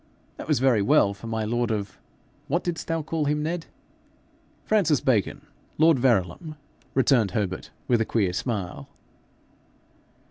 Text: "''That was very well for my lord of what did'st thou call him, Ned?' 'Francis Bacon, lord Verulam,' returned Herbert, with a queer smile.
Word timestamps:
"''That 0.37 0.47
was 0.47 0.57
very 0.57 0.81
well 0.81 1.13
for 1.13 1.27
my 1.27 1.45
lord 1.45 1.69
of 1.69 1.99
what 2.47 2.63
did'st 2.63 2.87
thou 2.87 3.03
call 3.03 3.25
him, 3.25 3.43
Ned?' 3.43 3.67
'Francis 4.65 4.99
Bacon, 4.99 5.45
lord 5.77 5.99
Verulam,' 5.99 6.55
returned 6.95 7.29
Herbert, 7.37 7.69
with 7.87 8.01
a 8.01 8.05
queer 8.05 8.33
smile. 8.33 8.89